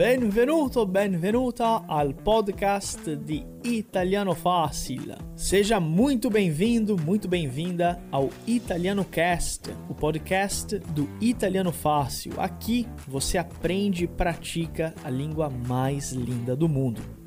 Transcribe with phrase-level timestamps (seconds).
[0.00, 5.14] Benvenuto, benvenuta al podcast di Italiano Fácil.
[5.36, 12.32] Seja muito bem-vindo, muito bem-vinda ao Italiano Cast, o podcast do Italiano Fácil.
[12.38, 17.19] Aqui você aprende e pratica a língua mais linda do mundo.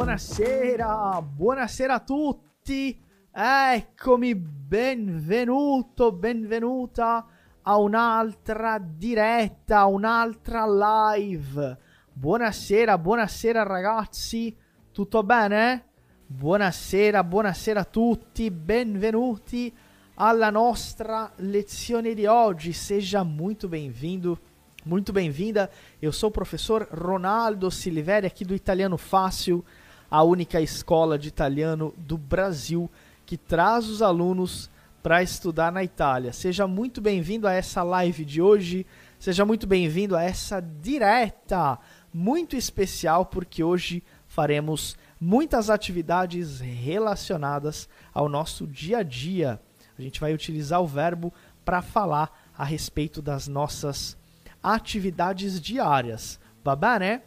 [0.00, 2.98] Buonasera, buonasera a tutti.
[3.30, 7.26] Eccomi, benvenuto, benvenuta
[7.60, 11.76] a un'altra diretta, un'altra live.
[12.14, 14.56] Buonasera, buonasera ragazzi,
[14.90, 15.84] tutto bene?
[16.26, 19.70] Buonasera, buonasera a tutti, benvenuti
[20.14, 22.72] alla nostra lezione di oggi.
[22.72, 24.38] Seja muito bem-vindo,
[24.84, 25.70] muito bem-vinda.
[26.00, 29.62] Eu sou o professor Ronaldo Siliveri, aqui do Italiano Fácil,
[30.10, 32.90] a única escola de italiano do Brasil
[33.24, 34.68] que traz os alunos
[35.02, 36.32] para estudar na Itália.
[36.32, 38.84] Seja muito bem-vindo a essa live de hoje.
[39.18, 41.78] Seja muito bem-vindo a essa direta
[42.12, 49.60] muito especial, porque hoje faremos muitas atividades relacionadas ao nosso dia a dia.
[49.96, 51.32] A gente vai utilizar o verbo
[51.64, 54.16] para falar a respeito das nossas
[54.62, 56.40] atividades diárias.
[56.64, 57.20] Va bene?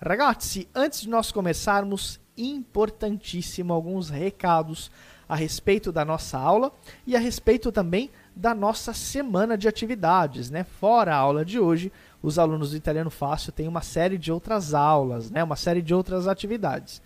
[0.00, 4.92] Ragazzi, antes de nós começarmos, importantíssimo alguns recados
[5.28, 6.72] a respeito da nossa aula
[7.04, 10.62] e a respeito também da nossa semana de atividades, né?
[10.62, 14.72] Fora a aula de hoje, os alunos do Italiano Fácil têm uma série de outras
[14.72, 15.42] aulas, né?
[15.42, 17.02] Uma série de outras atividades.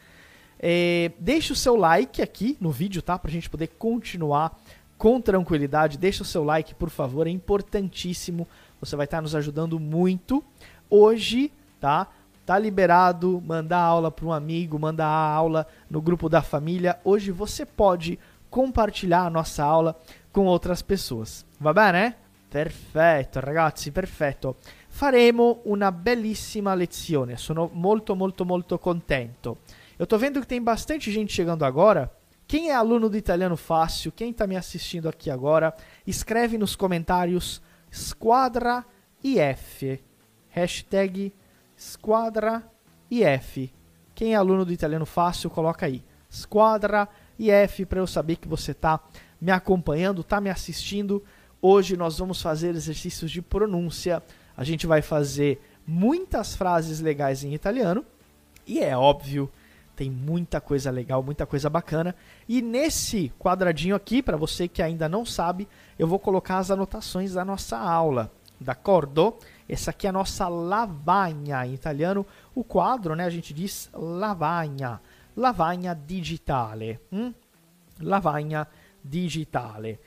[0.59, 3.19] É, deixe o seu like aqui no vídeo, tá?
[3.19, 4.61] Para a gente poder continuar
[4.99, 5.97] com tranquilidade.
[5.97, 8.47] Deixe o seu like, por favor, é importantíssimo.
[8.81, 10.45] Você vai estar nos ajudando muito.
[10.91, 12.07] Hoje, tá?
[12.45, 16.99] Tá liberado mandar aula para um amigo, mandar aula no grupo da família.
[17.05, 18.19] Hoje você pode
[18.51, 19.97] compartilhar a nossa aula
[20.33, 21.47] com outras pessoas.
[21.61, 22.15] Va bene?
[22.51, 24.57] Perfetto, ragazzi, perfetto.
[24.89, 27.37] Faremo una bellissima lezione.
[27.37, 29.57] Sono molto, molto, molto contento.
[29.99, 32.11] Eu tô vendo que tem bastante gente chegando agora.
[32.47, 34.13] Quem é aluno do Italiano Fácil?
[34.13, 35.75] Quem está me assistindo aqui agora?
[36.07, 38.85] Escreve nos comentários Squadra
[39.25, 40.03] IF.
[40.51, 41.33] Hashtag
[41.83, 42.63] Squadra
[43.11, 43.73] IF.
[44.15, 46.05] Quem é aluno do italiano fácil, coloca aí.
[46.33, 49.01] Squadra IF para eu saber que você está
[49.41, 51.25] me acompanhando, está me assistindo.
[51.61, 54.23] Hoje nós vamos fazer exercícios de pronúncia.
[54.57, 58.07] A gente vai fazer muitas frases legais em italiano.
[58.65, 59.51] E é óbvio,
[59.97, 62.15] tem muita coisa legal, muita coisa bacana.
[62.49, 65.69] E nesse quadradinho aqui, para você que ainda não sabe,
[65.99, 68.31] eu vou colocar as anotações da nossa aula.
[68.61, 69.37] D'accordo?
[69.69, 72.27] Essa aqui é a nossa lavagna em italiano.
[72.55, 75.01] O quadro, né, a gente diz lavagna,
[75.37, 77.01] lavagna digitale.
[77.13, 77.33] Hum?
[78.01, 78.67] Lavagna
[79.03, 79.99] digitale.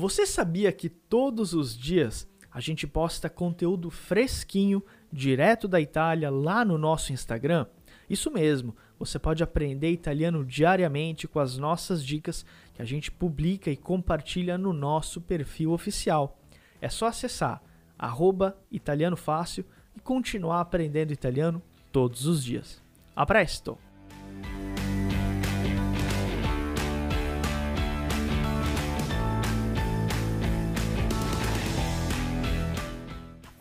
[0.00, 6.64] Você sabia que todos os dias a gente posta conteúdo fresquinho, direto da Itália, lá
[6.64, 7.66] no nosso Instagram?
[8.08, 13.70] Isso mesmo, você pode aprender italiano diariamente com as nossas dicas que a gente publica
[13.70, 16.40] e compartilha no nosso perfil oficial.
[16.80, 17.62] É só acessar
[17.98, 21.60] arroba italiano fácil e continuar aprendendo italiano
[21.92, 22.82] todos os dias.
[23.14, 23.76] A presto!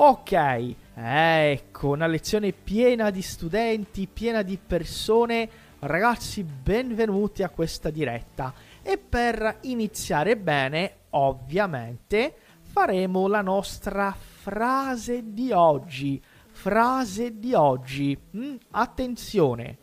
[0.02, 5.50] Ok, ecco, una lezione piena di studenti, piena di persone.
[5.80, 8.54] Ragazzi, benvenuti a questa diretta.
[8.82, 16.24] E per iniziare bene, ovviamente, faremo la nostra frase di oggi.
[16.50, 18.18] Frase di oggi.
[18.38, 19.78] Mm, attenzione,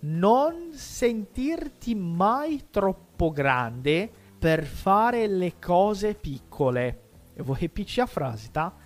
[0.00, 7.00] non sentirti mai troppo grande per fare le cose piccole.
[7.36, 8.83] Eu vou repetir a frase, tá?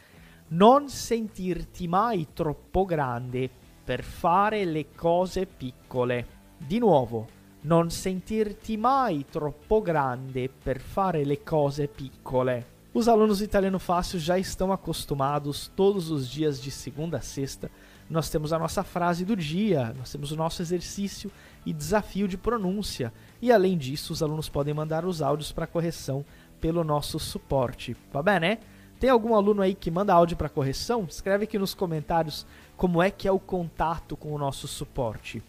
[0.49, 3.51] Non sentirti mai troppo grande
[3.85, 6.37] per fare le cose piccole.
[6.57, 7.27] Di nuovo,
[7.63, 12.77] non sentirti mai troppo grande per fare le cose piccole.
[12.95, 17.71] Os alunos do Italiano Fácil já estão acostumados todos os dias de segunda a sexta.
[18.09, 21.31] Nós temos a nossa frase do dia, nós temos o nosso exercício
[21.67, 23.13] e desafio de pronúncia.
[23.43, 26.25] E além disso, os alunos podem mandar os áudios para correção
[26.59, 27.95] pelo nosso suporte.
[28.11, 28.59] Va bene?
[28.99, 31.07] Tem algum aluno aí que manda áudio para correção?
[31.09, 32.45] Escreve aqui nos comentários
[32.77, 35.41] como é que é o contato com o nosso suporte.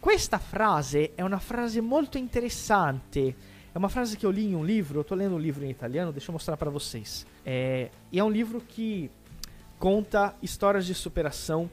[0.00, 3.36] Questa frase é uma frase muito interessante.
[3.74, 5.70] É uma frase que eu li em um livro, eu estou lendo um livro em
[5.70, 7.26] italiano, deixa eu mostrar para vocês.
[7.44, 9.10] É, e é um livro que
[9.78, 11.68] conta histórias de superação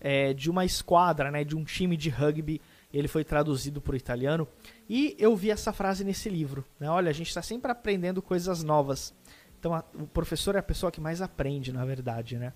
[0.00, 2.60] é, de uma esquadra, né, de um time de rugby.
[2.92, 4.46] Ele foi traduzido para o italiano.
[4.88, 6.64] E eu vi essa frase nesse livro.
[6.78, 6.88] Né?
[6.88, 9.12] Olha, a gente está sempre aprendendo coisas novas.
[9.58, 12.52] Então, a, o professor é a pessoa que mais aprende, na verdade, né?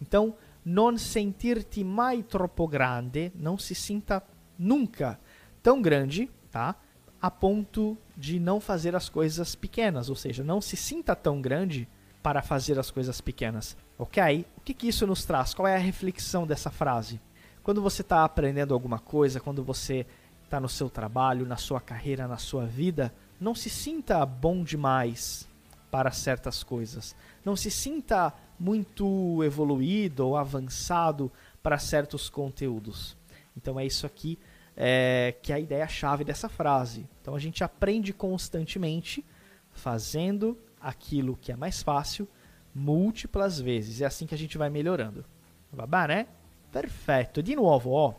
[0.00, 0.34] Então,
[0.64, 4.22] non sentirti mai troppo grande, não se sinta
[4.58, 5.18] nunca
[5.62, 6.74] tão grande, tá?
[7.20, 11.88] A ponto de não fazer as coisas pequenas, ou seja, não se sinta tão grande
[12.22, 14.44] para fazer as coisas pequenas, ok?
[14.56, 15.54] O que, que isso nos traz?
[15.54, 17.20] Qual é a reflexão dessa frase?
[17.62, 20.04] Quando você está aprendendo alguma coisa, quando você
[20.44, 25.48] está no seu trabalho, na sua carreira, na sua vida, não se sinta bom demais
[25.92, 27.14] para certas coisas.
[27.44, 31.30] Não se sinta muito evoluído ou avançado
[31.62, 33.14] para certos conteúdos.
[33.54, 34.38] Então é isso aqui
[34.74, 37.06] é, que é a ideia-chave dessa frase.
[37.20, 39.22] Então a gente aprende constantemente
[39.70, 42.26] fazendo aquilo que é mais fácil
[42.74, 44.00] múltiplas vezes.
[44.00, 45.26] É assim que a gente vai melhorando.
[45.70, 46.26] Va bene?
[46.70, 47.42] Perfetto.
[47.42, 48.14] Di nuovo, ó.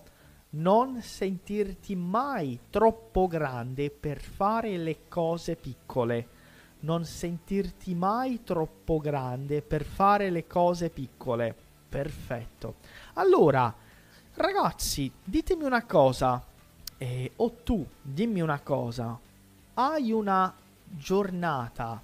[0.51, 6.27] Non sentirti mai troppo grande per fare le cose piccole
[6.83, 11.55] non sentirti mai troppo grande per fare le cose piccole.
[11.89, 12.75] Perfetto.
[13.13, 13.73] Allora,
[14.35, 16.43] ragazzi, ditemi una cosa,
[16.97, 19.19] eh, o tu dimmi una cosa.
[19.75, 20.53] Hai una
[20.87, 22.01] giornata,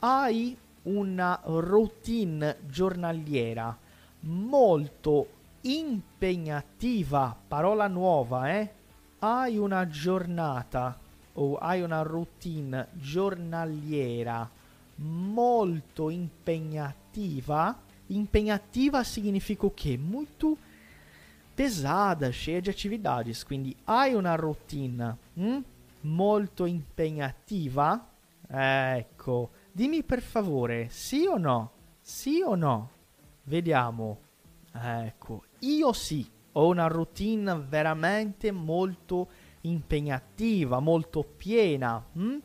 [0.00, 3.76] hai una routine giornaliera
[4.20, 5.28] molto
[5.62, 8.72] impegnativa, parola nuova, eh?
[9.20, 10.98] Hai una giornata
[11.34, 14.48] o hai una routine giornaliera
[14.96, 19.96] molto impegnativa, impegnativa significa o quê?
[19.96, 20.56] Muito
[21.54, 23.42] pesada, cheia de atividades.
[23.44, 25.58] Quindi hai una routine hm?
[26.02, 28.08] molto impegnativa?
[28.46, 31.72] Ecco, dimmi per favore, sì o no?
[32.00, 32.90] Sì o no?
[33.44, 34.20] Vediamo.
[34.72, 42.04] Ecco, io sì, ho una routine veramente molto impegnativa impegnativa, molto piena.
[42.12, 42.38] Hm?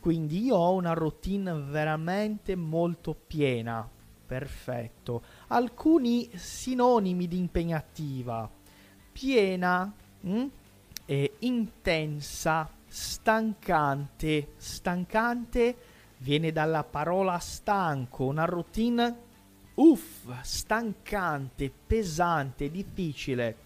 [0.00, 3.88] Quindi io ho una routine veramente molto piena.
[4.26, 5.22] Perfetto.
[5.48, 8.50] Alcuni sinonimi di impegnativa.
[9.12, 10.46] Piena, hm?
[11.06, 14.52] e intensa, stancante.
[14.56, 15.76] Stancante
[16.18, 19.18] viene dalla parola stanco, una routine
[19.74, 23.56] uff, stancante, pesante, difficile.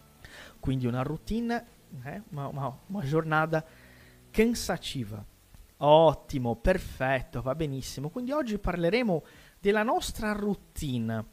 [0.59, 2.23] Quindi una routine né?
[2.31, 3.65] uma, uma, uma giornata
[4.31, 5.25] cansativa.
[5.79, 8.11] Ottimo, perfetto, va benissimo.
[8.11, 9.23] Quindi oggi parleremo
[9.61, 11.25] della nostra routine.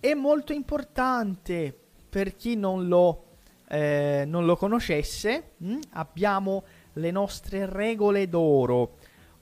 [0.00, 1.76] È molto importante
[2.08, 3.24] per chi non lo,
[3.68, 5.52] eh, non lo conoscesse.
[5.58, 5.78] Hm?
[5.92, 8.96] Abbiamo le nostre regole d'oro.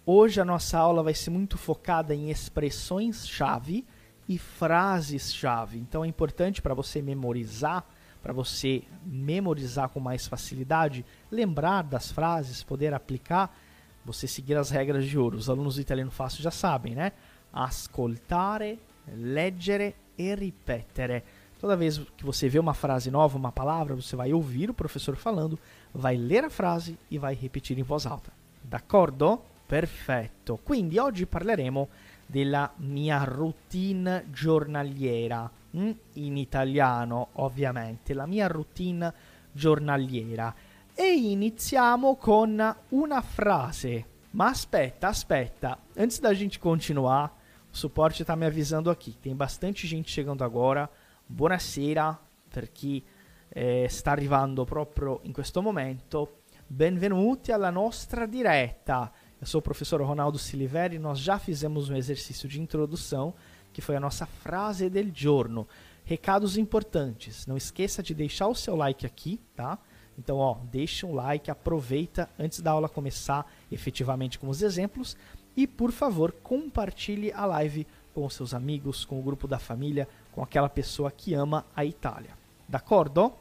[0.06, 3.87] Hoje a nossa aula vai ser muito focada em expressões-chave
[4.29, 5.79] e frases-chave.
[5.79, 7.87] Então é importante para você memorizar
[8.25, 13.55] para você memorizar com mais facilidade, lembrar das frases, poder aplicar,
[14.03, 15.37] você seguir as regras de ouro.
[15.37, 17.12] Os alunos do italiano fácil já sabem, né?
[17.53, 18.81] Ascoltare,
[19.15, 21.22] leggere e ripetere.
[21.60, 25.17] Toda vez que você vê uma frase nova, uma palavra, você vai ouvir o professor
[25.17, 25.58] falando,
[25.93, 28.32] vai ler a frase e vai repetir em voz alta.
[28.63, 29.39] D'accordo?
[29.69, 30.58] Perfetto.
[30.65, 31.91] Quindi oggi parleremo
[32.27, 39.13] della mia routine giornaliera in italiano ovviamente, la mia routine
[39.53, 40.55] giornaliera.
[40.95, 44.13] E iniziamo con una frase.
[44.31, 47.33] Ma aspetta, aspetta, antes da gente continuar,
[47.71, 49.17] o suporte está me avisando aqui.
[49.21, 50.89] Tem bastante gente chegando agora.
[51.27, 53.05] Buonasera per chi
[53.49, 56.43] eh, sta arrivando proprio in questo momento.
[56.67, 59.13] Benvenuti alla nostra diretta.
[59.41, 60.99] Eu sou o professor Ronaldo Siliveri.
[60.99, 63.35] Nós já fizemos um exercício de introdução
[63.75, 65.69] que foi a nossa frase del giorno.
[66.05, 67.47] Recados importantes.
[67.47, 69.79] Não esqueça de deixar o seu like aqui, tá?
[70.17, 75.17] Então, ó, deixa um like, aproveita antes da aula começar efetivamente com os exemplos
[75.57, 80.41] e, por favor, compartilhe a live com seus amigos, com o grupo da família, com
[80.41, 82.31] aquela pessoa que ama a Itália.
[82.69, 83.33] D'accordo?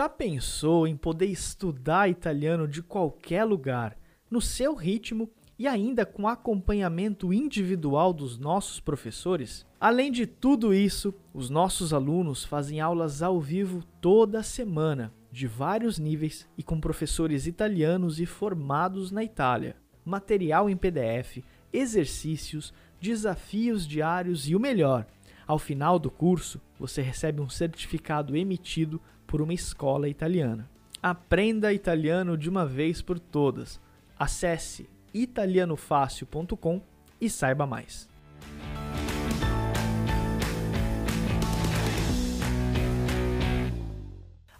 [0.00, 3.98] Já pensou em poder estudar italiano de qualquer lugar,
[4.30, 5.28] no seu ritmo
[5.58, 9.66] e ainda com acompanhamento individual dos nossos professores?
[9.78, 15.98] Além de tudo isso, os nossos alunos fazem aulas ao vivo toda semana, de vários
[15.98, 19.76] níveis e com professores italianos e formados na Itália.
[20.02, 25.06] Material em PDF, exercícios, desafios diários e o melhor,
[25.50, 30.68] ao final do curso, você recebe um certificado emitido por uma escola italiana.
[31.00, 33.80] Aprenda italiano de uma vez por todas.
[34.18, 36.82] Acesse italianofácil.com
[37.20, 38.08] e saiba mais.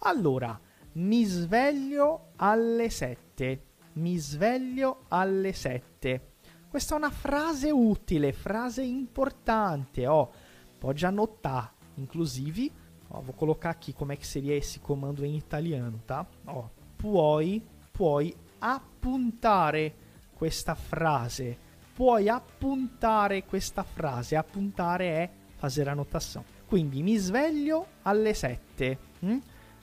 [0.02, 0.60] Allora,
[0.94, 3.64] mi sveglio alle sette.
[3.94, 6.34] Mi sveglio alle sette.
[6.68, 10.30] Questa è una frase utile, frase importante, ó.
[10.78, 11.74] Pode anotar.
[11.96, 12.70] Inclusive,
[13.10, 16.26] ó, vou colocar aqui como é que seria esse comando em italiano, tá?
[16.46, 16.64] Ó,
[16.96, 17.62] puoi,
[17.92, 19.94] puoi appuntare
[20.34, 21.56] questa frase.
[21.94, 24.36] Puoi appuntare questa frase.
[24.36, 26.44] Appuntare è fazer anotação.
[26.66, 28.98] Quindi mi sveglio alle 7.
[29.20, 29.38] Hm?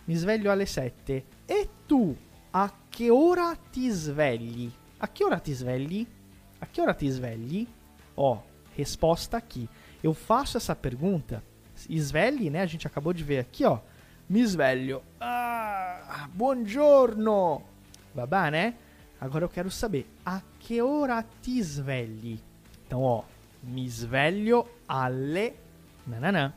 [0.05, 1.25] Mi sveglio alle 7.
[1.45, 2.15] E tu
[2.51, 4.71] a che ora ti svegli?
[4.97, 6.07] A che ora ti svegli?
[6.59, 7.67] A che ora ti svegli?
[8.15, 8.41] Ó,
[8.75, 9.67] resposta aqui.
[10.01, 11.43] Eu faço essa pergunta.
[11.77, 12.61] Svegli, né?
[12.61, 13.79] A gente acabou de ver aqui, ó.
[14.29, 15.01] Mi sveglio.
[15.19, 17.63] Ah, buongiorno.
[18.13, 18.75] Va bene?
[19.19, 22.39] Agora eu quero saber a que hora ti svegli?
[22.85, 23.23] Então, ó,
[23.63, 25.55] mi sveglio alle
[26.05, 26.53] nananã.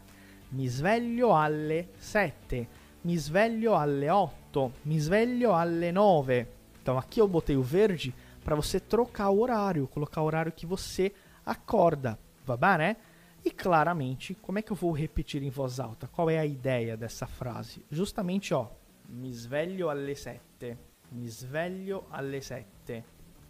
[0.51, 2.69] Mi sveglio alle 7.
[3.03, 4.73] Mi sveglio alle 8.
[4.83, 6.47] Mi sveglio alle 9.
[6.83, 8.13] Então aqui eu botei o verde
[8.45, 11.13] para você trocar o horário, colocar o horário que você
[11.45, 12.97] acorda, va bene?
[13.45, 16.07] E claramente, como é que eu vou repetir em voz alta?
[16.07, 17.85] Qual é a ideia dessa frase?
[17.91, 18.69] Justamente, ó,
[19.09, 23.05] mi sveglio alle 7 mi sveglio alle sette.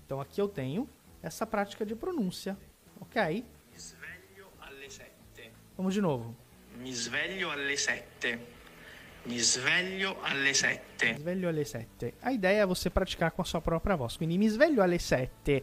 [0.05, 0.89] Então aqui eu tenho
[1.23, 2.57] essa prática de pronúncia,
[2.99, 3.45] ok?
[3.71, 5.53] Mi sveglio alle sette.
[5.77, 6.35] Vamos de novo.
[6.79, 8.59] Mi sveglio alle sette.
[9.25, 11.13] Mi sveglio alle sette.
[11.13, 12.15] Mi sveglio alle sette.
[12.23, 14.17] A ideia é você praticar com a sua própria voz.
[14.17, 15.63] Quindi mi sveglio alle sette.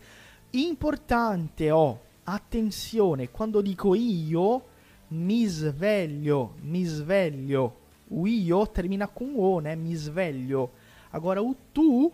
[0.52, 4.64] Importante, oh, attenzione, quando dico io,
[5.10, 7.86] mi sveglio, mi sveglio.
[8.10, 9.76] O io termina com o, né?
[9.76, 10.72] Mi sveglio.
[11.12, 12.12] Agora, o tu,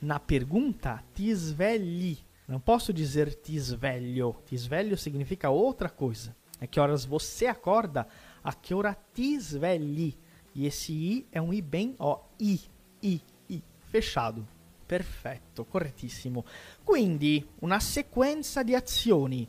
[0.00, 2.16] na pergunta, ti svegli.
[2.46, 4.36] Não posso dizer ti sveglio.
[4.46, 6.34] Ti sveglio significa outra coisa.
[6.60, 8.06] É que horas você acorda,
[8.44, 10.16] a que hora ti svegli.
[10.54, 12.60] E esse i é um i bem, ó, i,
[13.02, 14.46] i, i, fechado.
[14.90, 16.44] Perfetto, correttissimo.
[16.82, 19.48] Quindi, una sequenza di azioni.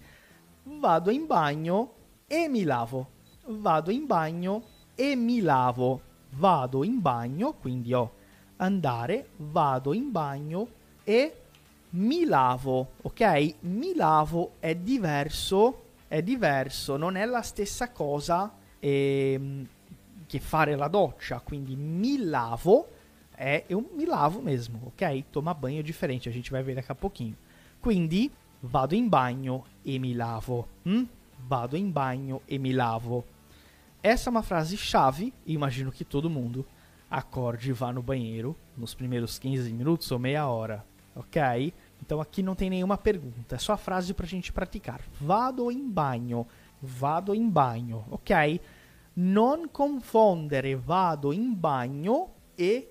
[0.65, 1.93] Vado in bagno
[2.27, 3.10] e mi lavo.
[3.48, 6.00] Vado in bagno e mi lavo.
[6.33, 8.13] Vado in bagno, quindi ho
[8.57, 10.67] andare, vado in bagno
[11.03, 11.36] e
[11.89, 13.55] mi lavo, ok?
[13.62, 19.67] Mi lavo è diverso, è diverso, non è la stessa cosa ehm,
[20.27, 23.00] che fare la doccia, quindi mi lavo
[23.41, 25.25] é eu me lavo mesmo, ok?
[25.31, 27.36] Tomar banho diferente, a gente vai ver daqui a pouquinho.
[27.81, 28.31] Quindi
[28.62, 30.67] vado in bagno e mi lavo.
[30.86, 31.05] Hm?
[31.48, 33.25] Vado in bagno e mi lavo.
[34.03, 36.65] Essa é uma frase chave, e imagino que todo mundo
[37.10, 41.74] acorde e vá no banheiro nos primeiros 15 minutos ou meia hora, ok?
[42.01, 45.01] Então aqui não tem nenhuma pergunta, é só a frase para a gente praticar.
[45.19, 46.48] Vado in bagno,
[46.81, 48.62] vado in bagno, ok?
[49.15, 52.88] Non confondere vado in bagno e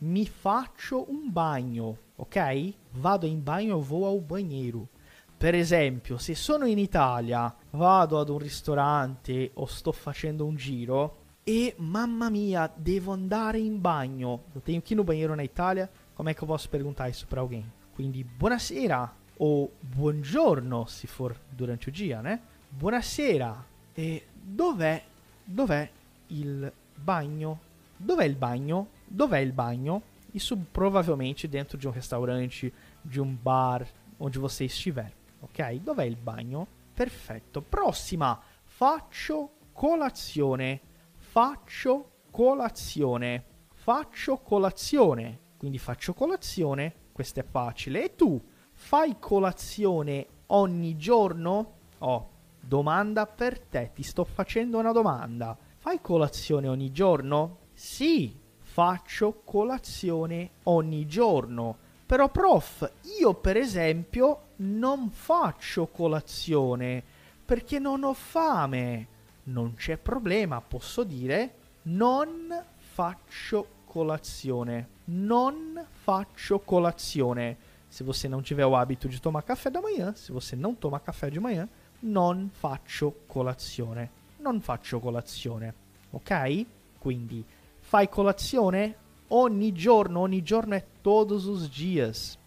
[0.00, 2.74] mi faccio un bagno, ok?
[2.92, 4.88] Vado in bagno, eu vou ao banheiro.
[5.36, 11.16] Per esempio, se sono in Italia, vado ad un ristorante o sto facendo un giro,
[11.44, 14.44] e mamma mia, devo andare in bagno.
[14.62, 15.90] Que ir no banheiro na Itália.
[16.22, 17.64] É que eu posso perguntar isso para alguém?
[17.94, 22.40] Quindi buonasera ou buongiorno se for durante o dia, né?
[22.68, 23.64] Buonasera.
[23.96, 25.02] E dov'è
[25.44, 25.90] dov'è
[26.28, 27.58] il bagno?
[27.96, 28.86] Dov'è il bagno?
[29.12, 30.02] Dov'è il bagno?
[30.32, 33.84] Isso provavelmente dentro de um restaurante, de um bar,
[34.18, 35.80] onde você estiver, ok?
[35.80, 36.66] Dov'è il bagno?
[36.94, 37.60] Perfetto.
[37.62, 38.40] Prossima.
[38.62, 40.82] Faccio colazione
[41.30, 43.44] faccio colazione.
[43.72, 45.38] Faccio colazione.
[45.56, 48.04] Quindi faccio colazione, questo è facile.
[48.04, 51.74] E tu fai colazione ogni giorno?
[51.98, 55.56] Oh, domanda per te, ti sto facendo una domanda.
[55.76, 57.58] Fai colazione ogni giorno?
[57.74, 58.39] Sì,
[58.80, 61.76] faccio colazione ogni giorno.
[62.06, 67.02] Però prof, io per esempio non faccio colazione
[67.44, 69.06] perché non ho fame
[69.44, 74.88] non c'è problema, posso dire non faccio colazione.
[75.04, 77.56] Non faccio colazione.
[77.86, 81.00] Se você não tiver o hábito de tomar café da manhã, se você não toma
[81.00, 81.68] café de manhã,
[81.98, 84.08] non faccio colazione.
[84.38, 85.74] Non faccio colazione.
[86.12, 86.64] Ok?
[86.98, 87.44] Quindi
[87.90, 88.94] fai colazione
[89.30, 90.20] ogni giorno.
[90.20, 92.38] Ogni giorno é todos os dias.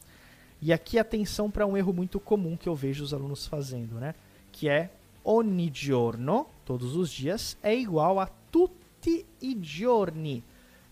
[0.62, 4.16] E aqui atenção para um erro muito comum que eu vejo os alunos fazendo, né?
[4.54, 4.90] Que é
[5.22, 10.42] ogni giorno, todos os dias, é igual a tutti i giorni.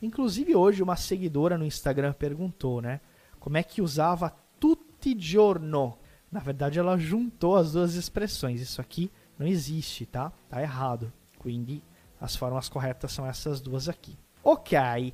[0.02, 3.00] Inclusive hoje uma seguidora no Instagram perguntou, né?
[3.40, 5.98] Como é que usava tutti giorno?
[6.30, 8.60] Na verdade ela juntou as duas expressões.
[8.60, 10.30] Isso aqui não existe, tá?
[10.50, 11.14] Tá errado.
[11.40, 11.82] Quindi
[12.20, 14.18] as formas corretas são essas duas aqui.
[14.44, 15.14] Ok,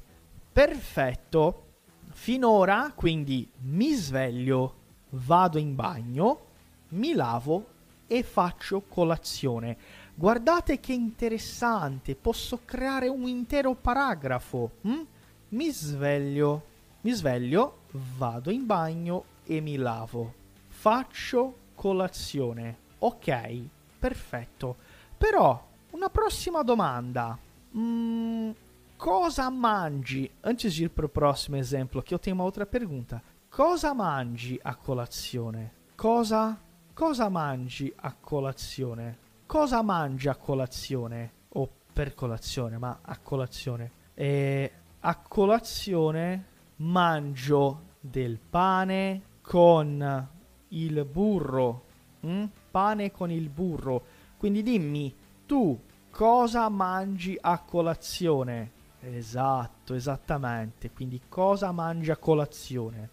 [0.53, 1.63] perfetto.
[2.11, 4.75] Finora, quindi mi sveglio,
[5.09, 6.45] vado in bagno,
[6.89, 7.65] mi lavo
[8.07, 9.77] e faccio colazione.
[10.15, 14.71] Guardate che interessante, posso creare un intero paragrafo.
[14.81, 15.01] Hm?
[15.49, 16.65] Mi sveglio,
[17.01, 17.79] mi sveglio,
[18.17, 20.33] vado in bagno e mi lavo.
[20.69, 22.77] Faccio colazione.
[22.99, 23.61] Ok,
[23.99, 24.77] perfetto.
[25.17, 27.37] Però, una prossima domanda.
[27.77, 28.51] Mm,
[28.97, 30.29] cosa mangi?
[30.43, 33.21] Antes de ir para o próximo exemplo, aqui eu tenho uma pergunta.
[33.49, 35.71] Cosa mangi a colazione?
[35.95, 36.59] Cosa,
[36.93, 39.17] cosa mangi a colazione?
[39.45, 41.31] Cosa mangi a colazione?
[41.49, 43.91] O per colazione, ma a colazione.
[44.13, 46.45] E a colazione
[46.77, 50.29] mangio del pane con
[50.69, 51.83] il burro.
[52.25, 52.45] Mm?
[52.71, 54.03] Pane con il burro.
[54.37, 58.75] Quindi dimmi, tu cosa mangi a colazione?
[59.01, 60.91] Esatto, esattamente.
[60.91, 63.09] Quindi cosa mangi a colazione?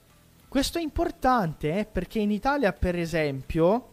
[0.48, 3.88] Questo è importante eh, perché in Italia, per esempio,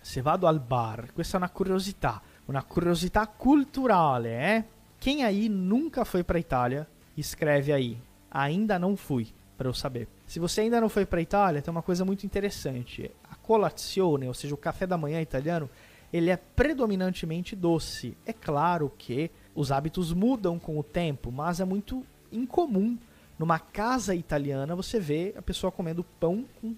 [0.00, 4.64] se vado al bar, questa è una curiosità, una curiosità culturale, eh?
[5.02, 8.00] Quem aí nunca foi para Itália, escreve aí.
[8.30, 10.06] Ainda não fui, para eu saber.
[10.26, 13.10] Se você ainda não foi para Itália, tem uma coisa muito interessante.
[13.28, 15.68] A colazione, ou seja, o café da manhã italiano,
[16.12, 18.16] ele é predominantemente doce.
[18.24, 22.98] É claro que os hábitos mudam com o tempo, mas é muito incomum
[23.38, 26.74] numa casa italiana você ver a pessoa comendo pão com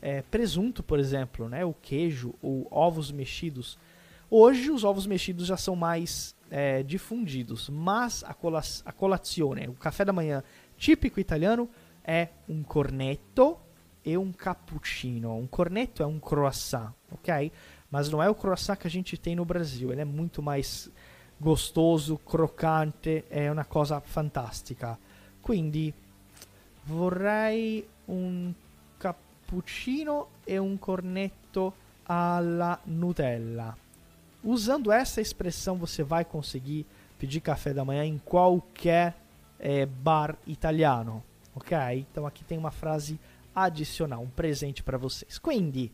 [0.00, 3.78] é, presunto, por exemplo, né, o queijo ou ovos mexidos.
[4.30, 9.74] Hoje os ovos mexidos já são mais é, difundidos, mas a, cola a colazione, o
[9.74, 10.42] café da manhã
[10.76, 11.68] típico italiano,
[12.04, 13.58] é um cornetto
[14.04, 15.36] e um cappuccino.
[15.36, 17.52] Um cornetto é um croissant, ok?
[17.90, 20.90] Mas não é o croissant que a gente tem no Brasil, ele é muito mais
[21.38, 24.98] gostoso, crocante, è una cosa fantastica.
[25.40, 25.92] Quindi
[26.84, 28.52] vorrei un
[28.98, 31.74] cappuccino e un cornetto
[32.04, 33.76] alla Nutella.
[34.42, 36.84] Usando essa expressão, você vai conseguir
[37.18, 39.16] pedir café da manhã em qualquer
[39.58, 41.22] é, bar italiano,
[41.54, 41.76] ok?
[42.10, 43.18] Então aqui tem uma frase
[43.54, 45.38] adicional, um presente para vocês.
[45.38, 45.90] Quindi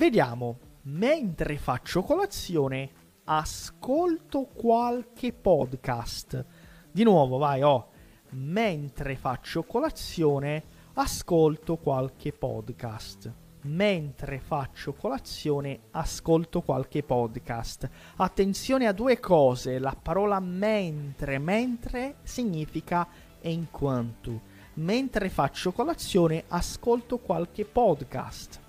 [0.00, 2.90] Vediamo, mentre faccio colazione,
[3.24, 6.42] ascolto qualche podcast.
[6.90, 7.90] Di nuovo, vai, oh.
[8.30, 13.30] Mentre faccio colazione, ascolto qualche podcast.
[13.64, 17.86] Mentre faccio colazione, ascolto qualche podcast.
[18.16, 19.78] Attenzione a due cose.
[19.78, 23.06] La parola mentre, mentre significa
[23.42, 24.40] in quanto.
[24.76, 28.68] Mentre faccio colazione, ascolto qualche podcast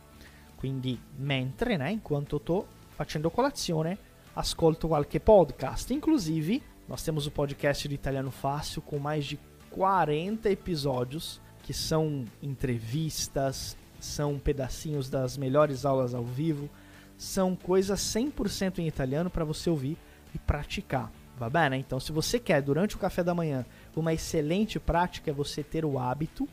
[0.62, 3.98] quindi mentre, né, enquanto tô facendo colazione,
[4.36, 5.92] ascolto qualche podcast.
[5.92, 9.40] Inclusive, nós temos o podcast de Italiano Fácil com mais de
[9.72, 16.70] 40 episódios que são entrevistas, são pedacinhos das melhores aulas ao vivo,
[17.18, 19.98] são coisas 100% em italiano para você ouvir
[20.34, 21.12] e praticar.
[21.40, 21.78] Va bene?
[21.78, 25.86] Então, se você quer, durante o café da manhã, uma excelente prática, é você ter
[25.86, 26.48] o hábito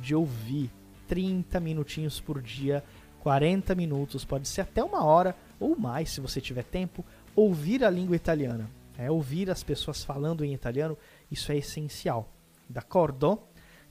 [0.00, 0.68] de ouvir
[1.06, 2.82] 30 minutinhos por dia,
[3.22, 7.04] 40 minutos, pode ser até uma hora ou mais, se você tiver tempo,
[7.36, 8.68] ouvir a língua italiana.
[8.98, 10.98] É, ouvir as pessoas falando em italiano,
[11.30, 12.28] isso é essencial.
[12.68, 13.40] D'accordo?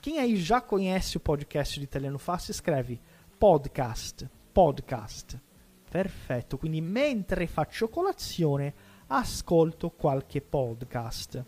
[0.01, 2.99] Quem aí já conhece o podcast de Italiano Fácil, escreve
[3.39, 5.39] podcast, podcast.
[5.89, 8.73] Perfetto, quindi mentre faccio colazione
[9.07, 11.41] ascolto qualche podcast.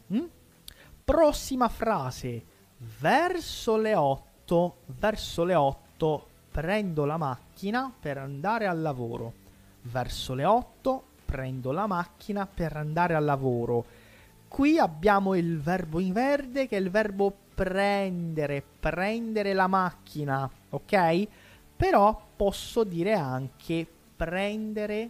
[1.04, 2.46] Prossima frase.
[2.78, 9.34] Verso le 8, verso le 8 prendo la macchina per andare al lavoro.
[9.82, 13.84] Verso le 8 prendo la macchina per andare al lavoro.
[14.48, 21.28] Qui abbiamo il verbo in verde che è il verbo prendere, prendere la macchina, ok?
[21.76, 25.10] Però posso dire anche prendere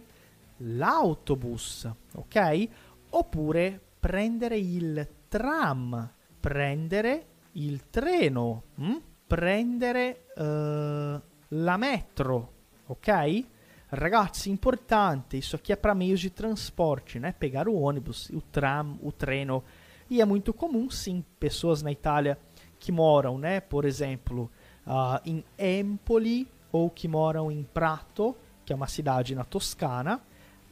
[0.56, 2.68] l'autobus, ok?
[3.10, 8.96] Oppure prendere il tram, prendere il treno, hm?
[9.26, 12.48] prendere uh, la metro,
[12.88, 13.46] ok?
[13.88, 17.32] Ragazzi, importante, isso aqui é para meios de transporte, né?
[17.32, 19.62] Pegar o ônibus, o tram, o treno.
[20.10, 22.36] E é muito comum, sim, pessoas na Itália
[22.80, 23.60] que moram, né?
[23.60, 24.50] Por exemplo,
[24.84, 28.36] uh, em Empoli ou que moram em Prato,
[28.66, 30.20] que é uma cidade na Toscana,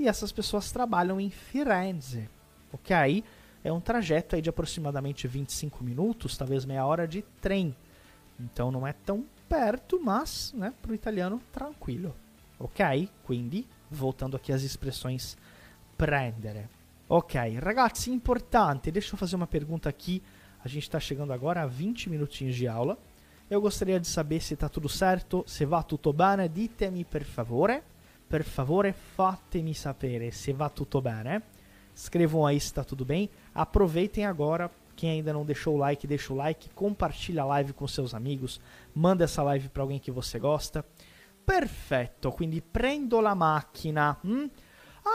[0.00, 2.28] e essas pessoas trabalham em Firenze,
[2.72, 3.22] ok?
[3.62, 7.76] É um trajeto aí de aproximadamente 25 minutos, talvez meia hora de trem.
[8.40, 9.24] Então não é tão
[10.02, 12.14] mas, né, para o italiano, tranquilo.
[12.58, 13.08] Ok?
[13.24, 15.36] Quindi, voltando aqui às expressões
[15.96, 16.68] prendere.
[17.08, 20.22] Ok, ragazzi, importante, deixa eu fazer uma pergunta aqui.
[20.64, 22.96] A gente está chegando agora a 20 minutinhos de aula.
[23.50, 26.48] Eu gostaria de saber se está tudo certo, se va tutto bene.
[26.48, 27.82] Ditemi per favore.
[28.26, 31.42] Per favore, fatemi sapere se va tutto bene.
[31.94, 33.28] Escrevam aí se está tudo bem.
[33.52, 34.70] Aproveitem agora.
[34.94, 36.70] Quem ainda não deixou o like, deixa o like.
[36.70, 38.60] Compartilha a live com seus amigos.
[38.94, 40.84] Manda essa live para alguém que você gosta.
[41.44, 44.16] Perfetto, quindi prendo la macchina.
[44.24, 44.46] Hm?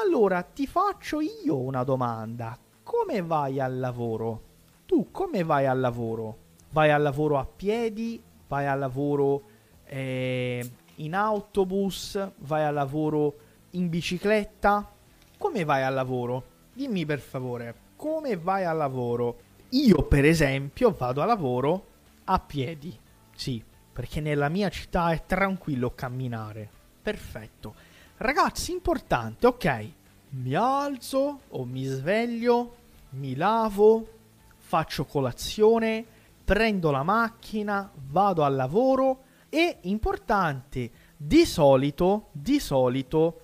[0.04, 2.58] Allora ti faccio io una domanda.
[2.84, 4.42] Come vai al lavoro?
[4.86, 6.38] Tu come vai al lavoro?
[6.72, 8.22] Vai al lavoro a piedi?
[8.48, 9.42] Vai al lavoro
[9.86, 12.20] eh, in autobus?
[12.40, 13.36] Vai al lavoro
[13.72, 14.90] in bicicletta?
[15.38, 16.44] Come vai al lavoro?
[16.74, 19.40] Dimmi per favore, come vai al lavoro?
[19.72, 21.86] Io, per esempio, vado a lavoro
[22.26, 22.98] a piedi.
[23.36, 26.70] Sì, perché nella mia città è tranquillo camminare.
[27.02, 27.76] Perfetto.
[28.18, 29.92] Ragazzi, importante, ok.
[30.30, 32.76] Mi alzo o mi sveglio,
[33.12, 34.08] mi lavo,
[34.56, 36.06] faccio colazione,
[36.46, 43.42] prendo la macchina, vado al lavoro e importante, di solito, di solito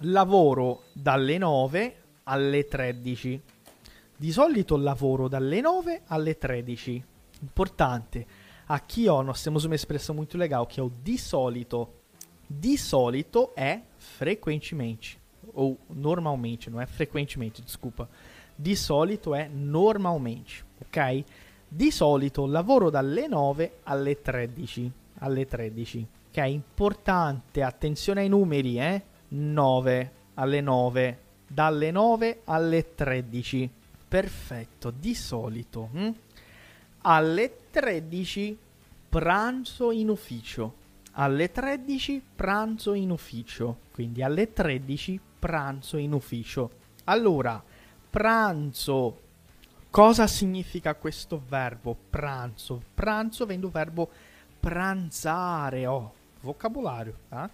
[0.00, 3.42] lavoro dalle 9 alle 13.
[4.18, 7.04] Di solito lavoro dalle 9 alle 13.
[7.42, 8.26] Importante.
[8.66, 11.88] Aqui, ó, nós temos uma expressão muito legal que é o di solito.
[12.46, 15.18] Di solito é frequentemente.
[15.52, 18.08] Ou normalmente, não é frequentemente, desculpa.
[18.56, 21.24] Di solito è normalmente, ok?
[21.68, 26.06] Di solito lavoro dalle 9 alle 13 alle 13.
[26.30, 29.02] Che è importante, attenzione ai numeri, eh?
[29.28, 33.70] 9 alle 9, dalle 9 alle 13.
[34.16, 35.90] Perfetto, di solito.
[35.92, 36.10] Hm?
[37.02, 38.56] Alle 13
[39.10, 40.74] pranzo in ufficio.
[41.12, 43.80] Alle 13 pranzo in ufficio.
[43.92, 46.70] Quindi alle 13 pranzo in ufficio.
[47.04, 47.62] Allora,
[48.08, 49.20] pranzo.
[49.90, 52.80] Cosa significa questo verbo pranzo?
[52.94, 54.08] Pranzo vem do verbo
[54.58, 56.08] pranzare, ó,
[56.40, 57.50] vocabulário, tá?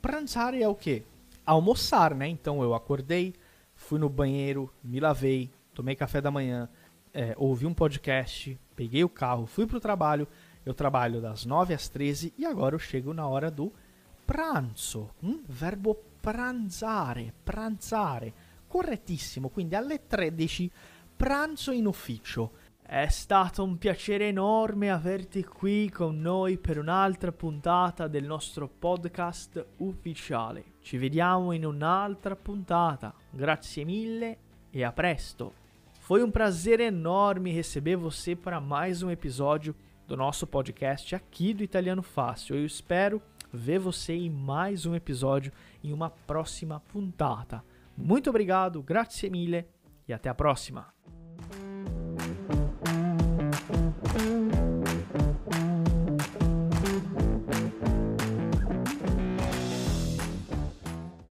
[0.00, 1.02] Pranzare é o quê?
[1.44, 2.28] Almoçar, né?
[2.28, 3.34] Então eu acordei,
[3.74, 6.68] fui no banheiro, me lavei, tomei café da manhã,
[7.12, 10.26] é, ouvi um podcast, peguei o carro, fui pro trabalho.
[10.64, 13.70] Eu trabalho das 9 às 13 e agora eu chego na hora do
[14.24, 15.10] pranzo.
[15.22, 15.42] Hum?
[15.46, 18.32] Verbo pranzare, pranzare.
[18.66, 20.70] Correttissimo, quindi alle 13
[21.14, 22.52] pranzo in ufficio.
[22.82, 29.64] È stato un piacere enorme averti qui con noi per un'altra puntata del nostro podcast
[29.78, 30.64] ufficiale.
[30.80, 33.14] Ci vediamo in un'altra puntata.
[33.30, 34.38] Grazie mille
[34.70, 35.63] e a presto.
[36.04, 39.74] Foi um prazer enorme receber você para mais um episódio
[40.06, 42.56] do nosso podcast aqui do Italiano Fácil.
[42.56, 45.50] Eu espero ver você em mais um episódio
[45.82, 47.64] em uma próxima puntata.
[47.96, 49.64] Muito obrigado, grazie mille
[50.06, 50.92] e até a próxima.